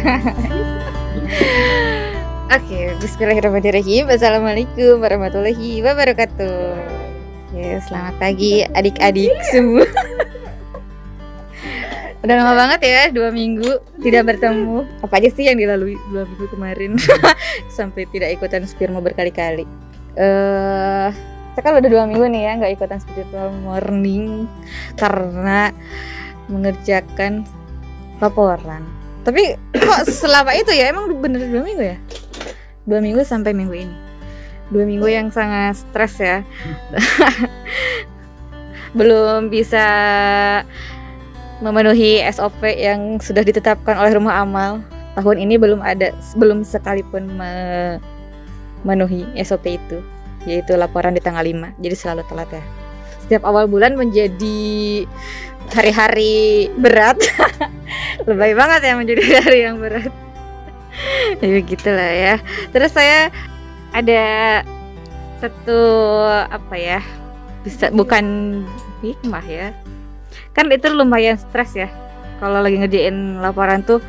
[2.56, 4.08] Oke, Bismillahirrahmanirrahim.
[4.08, 6.72] Assalamualaikum warahmatullahi wabarakatuh.
[7.52, 9.84] Ya, selamat pagi adik-adik semua.
[12.20, 14.84] Udah lama banget ya, dua minggu tidak bertemu.
[15.04, 16.96] Apa aja sih yang dilalui dua minggu kemarin
[17.76, 19.68] sampai tidak ikutan spirmo berkali-kali.
[20.16, 21.08] Eh,
[21.56, 24.48] saya kan udah dua minggu nih ya nggak ikutan spiritual morning
[24.96, 25.72] karena
[26.48, 27.44] mengerjakan
[28.20, 29.00] laporan.
[29.20, 31.96] Tapi kok selama itu ya emang bener dua minggu ya?
[32.88, 33.96] Dua minggu sampai minggu ini.
[34.72, 36.46] Dua minggu yang sangat stres ya.
[38.98, 39.84] Belum bisa
[41.60, 44.80] memenuhi SOP yang sudah ditetapkan oleh rumah amal.
[45.18, 47.28] Tahun ini belum ada belum sekalipun
[48.86, 49.98] memenuhi SOP itu,
[50.48, 51.76] yaitu laporan di tanggal 5.
[51.82, 52.62] Jadi selalu telat ya.
[53.30, 55.06] Setiap awal bulan menjadi
[55.70, 57.14] hari-hari berat.
[58.26, 60.10] Lebay banget ya menjadi hari yang berat.
[61.38, 62.34] Ya begitulah ya.
[62.74, 63.30] Terus saya
[63.94, 64.22] ada
[65.38, 65.78] satu
[66.50, 66.98] apa ya
[67.62, 68.26] bisa bukan
[68.98, 69.78] hikmah ya.
[70.50, 71.86] Kan itu lumayan stres ya.
[72.42, 74.02] Kalau lagi ngerjain laporan tuh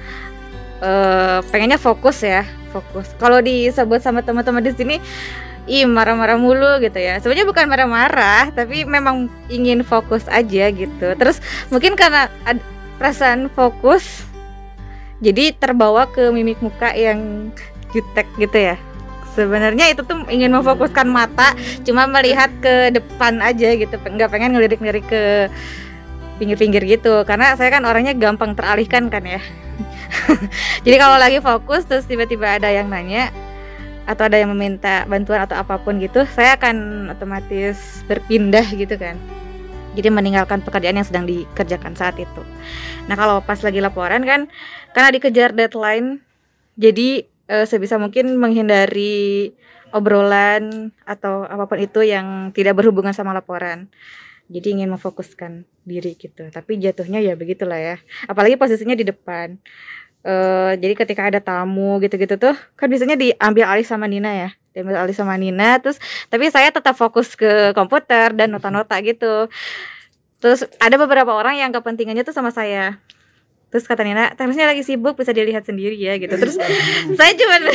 [0.81, 2.41] uh, pengennya fokus ya
[2.73, 3.13] fokus.
[3.22, 4.97] Kalau disebut sama teman-teman di sini
[5.69, 7.21] ih marah-marah mulu gitu ya.
[7.21, 11.07] Sebenarnya bukan marah-marah tapi memang ingin fokus aja gitu.
[11.17, 11.37] Terus
[11.69, 12.61] mungkin karena ada
[12.97, 14.25] perasaan fokus
[15.21, 17.53] jadi terbawa ke mimik muka yang
[17.93, 18.75] jutek gitu ya.
[19.31, 21.55] Sebenarnya itu tuh ingin memfokuskan mata
[21.87, 23.95] cuma melihat ke depan aja gitu.
[24.01, 25.23] Nggak pengen ngelirik-ngelirik ke
[26.41, 27.21] pinggir-pinggir gitu.
[27.23, 29.39] Karena saya kan orangnya gampang teralihkan kan ya.
[30.85, 33.31] Jadi kalau lagi fokus terus tiba-tiba ada yang nanya
[34.09, 39.17] atau ada yang meminta bantuan atau apa pun gitu, saya akan otomatis berpindah gitu kan.
[39.91, 42.41] Jadi meninggalkan pekerjaan yang sedang dikerjakan saat itu.
[43.11, 44.47] Nah kalau pas lagi laporan kan,
[44.95, 46.23] karena dikejar deadline,
[46.79, 49.51] jadi e, sebisa mungkin menghindari
[49.91, 53.91] obrolan atau apa pun itu yang tidak berhubungan sama laporan.
[54.51, 56.47] Jadi ingin memfokuskan diri gitu.
[56.51, 57.95] Tapi jatuhnya ya begitulah ya.
[58.28, 59.59] Apalagi posisinya di depan
[60.25, 65.03] uh, jadi ketika ada tamu gitu-gitu tuh kan biasanya diambil alih sama Nina ya diambil
[65.03, 65.99] alih sama Nina terus
[66.31, 69.51] tapi saya tetap fokus ke komputer dan nota-nota gitu.
[70.41, 72.97] Terus ada beberapa orang yang kepentingannya tuh sama saya.
[73.69, 76.33] Terus kata Nina terusnya lagi sibuk bisa dilihat sendiri ya gitu.
[76.33, 76.57] Terus
[77.19, 77.55] saya cuma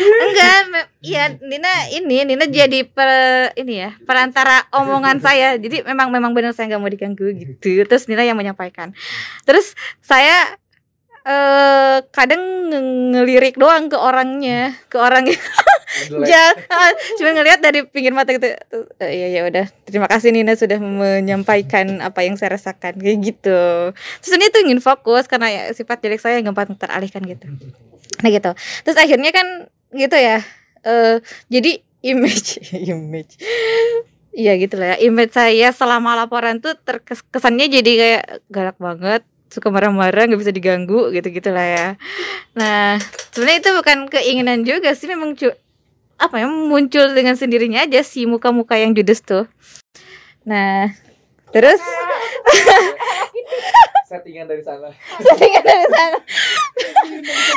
[0.00, 3.10] Enggak, iya Nina ini Nina jadi per
[3.54, 5.58] ini ya perantara omongan saya.
[5.58, 7.86] Jadi memang memang benar saya nggak mau diganggu gitu.
[7.86, 8.94] Terus Nina yang menyampaikan.
[9.46, 10.58] Terus saya
[11.20, 12.72] eh kadang
[13.12, 15.36] ngelirik doang ke orangnya, ke orangnya.
[16.24, 16.44] Ja,
[17.18, 18.48] cuma ngelihat dari pinggir mata gitu.
[18.72, 19.66] Uh, iya ya udah.
[19.84, 23.92] Terima kasih Nina sudah menyampaikan apa yang saya rasakan kayak gitu.
[23.94, 27.46] Terus ini tuh ingin fokus karena ya sifat jelek saya gampang teralihkan gitu
[28.20, 28.50] nah gitu
[28.84, 29.46] terus akhirnya kan
[29.96, 30.44] gitu ya
[30.84, 31.18] uh,
[31.48, 32.60] jadi image
[32.92, 33.34] image
[34.30, 39.74] Iya gitu lah ya Image saya selama laporan tuh terkesannya jadi kayak galak banget Suka
[39.74, 41.88] marah-marah nggak bisa diganggu gitu-gitu lah ya
[42.54, 43.02] Nah
[43.34, 45.34] sebenarnya itu bukan keinginan juga sih Memang
[46.20, 49.48] apa ya muncul dengan sendirinya aja si muka-muka yang judes tuh.
[50.44, 50.92] Nah
[51.48, 51.80] terus?
[54.10, 54.92] Settingan dari sana.
[55.22, 56.18] Settingan dari sana.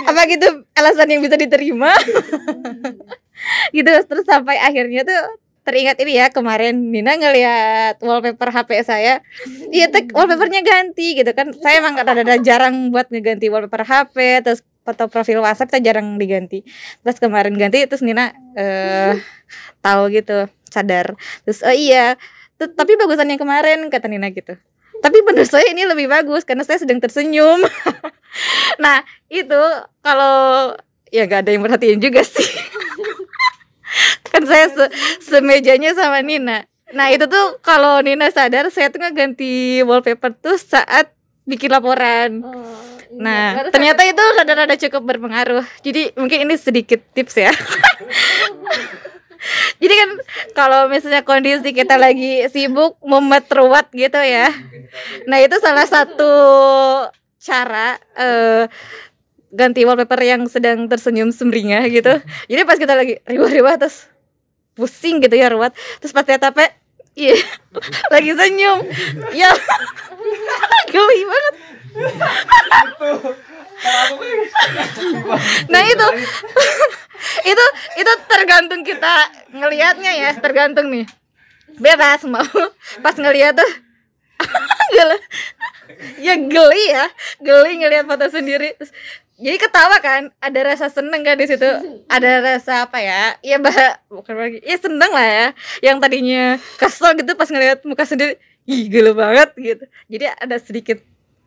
[0.07, 0.47] Apa gitu
[0.79, 1.91] alasan yang bisa diterima?
[3.75, 5.19] Gitu terus sampai akhirnya tuh
[5.68, 9.19] teringat ini ya kemarin Nina ngelihat wallpaper HP saya.
[9.73, 11.52] Iya wallpapernya ganti gitu kan.
[11.57, 16.61] Saya emang ada jarang buat ngeganti wallpaper HP terus foto profil WhatsApp saya jarang diganti.
[17.01, 19.16] Terus kemarin ganti terus Nina uh,
[19.79, 21.16] tahu gitu sadar.
[21.47, 22.19] Terus oh iya
[22.59, 24.55] tapi bagusan yang kemarin kata Nina gitu.
[25.03, 27.63] Tapi menurut saya ini lebih bagus karena saya sedang tersenyum.
[28.81, 29.61] Nah itu
[30.01, 30.73] kalau
[31.13, 32.49] ya gak ada yang perhatiin juga sih.
[34.33, 34.85] Kan saya se
[35.22, 36.66] semejanya sama Nina.
[36.97, 41.13] Nah itu tuh kalau Nina sadar saya tuh ngeganti wallpaper tuh saat
[41.46, 42.41] bikin laporan.
[42.41, 43.21] Oh, iya.
[43.21, 47.53] nah ternyata itu rada-rada cukup berpengaruh jadi mungkin ini sedikit tips ya
[49.83, 50.09] Jadi kan
[50.55, 54.47] kalau misalnya kondisi kita lagi sibuk mumet ruwet gitu ya.
[55.27, 56.31] Nah, itu salah satu
[57.43, 58.71] cara uh,
[59.51, 62.23] ganti wallpaper yang sedang tersenyum sumringah gitu.
[62.47, 64.07] Jadi pas kita lagi riwah-riwah terus
[64.79, 65.75] pusing gitu ya ruwet.
[65.99, 66.59] Terus pas lihat HP
[67.13, 67.37] Iya,
[68.13, 68.89] lagi senyum.
[69.37, 69.53] Ya,
[70.93, 71.55] geli banget.
[75.70, 76.08] Nah itu.
[77.44, 77.66] Itu
[78.03, 81.08] itu tergantung kita ngelihatnya ya tergantung nih.
[81.79, 82.44] Bebas mau
[83.00, 83.72] pas ngelihat tuh
[86.26, 87.08] ya geli ya.
[87.40, 88.76] Geli ngelihat foto sendiri.
[89.40, 91.70] Jadi ketawa kan ada rasa seneng kan di situ.
[92.11, 93.40] Ada rasa apa ya?
[93.40, 94.59] Ya bah bukan lagi.
[94.61, 95.47] Ya seneng lah ya.
[95.79, 96.44] Yang tadinya
[96.76, 98.35] kesel gitu pas ngelihat muka sendiri
[98.67, 99.85] ih gila banget gitu.
[100.11, 100.99] Jadi ada sedikit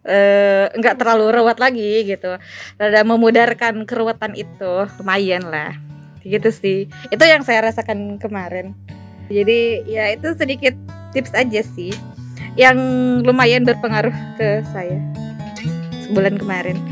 [0.07, 2.39] eh, nggak terlalu ruwet lagi gitu.
[2.79, 4.87] Ada memudarkan keruwetan itu.
[5.03, 5.75] Lumayan lah.
[6.23, 6.79] Gitu sih.
[7.11, 8.73] Itu yang saya rasakan kemarin.
[9.27, 10.75] Jadi ya itu sedikit
[11.11, 11.91] tips aja sih
[12.57, 12.79] yang
[13.27, 15.03] lumayan berpengaruh ke saya
[16.07, 16.79] sebulan kemarin.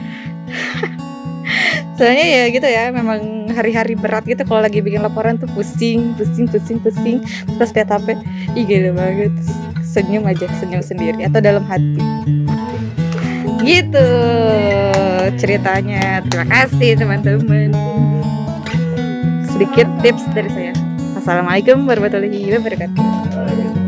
[1.96, 6.50] Soalnya ya gitu ya memang hari-hari berat gitu kalau lagi bikin laporan tuh pusing pusing
[6.50, 7.22] pusing pusing.
[7.56, 8.18] Terus lihat HP
[8.58, 9.30] ih gila banget.
[9.86, 12.02] Senyum aja senyum sendiri atau dalam hati
[13.64, 14.08] gitu
[15.40, 16.20] ceritanya.
[16.28, 17.72] Terima kasih teman-teman.
[19.48, 20.72] Sedikit tips dari saya.
[21.16, 23.83] Assalamualaikum warahmatullahi wabarakatuh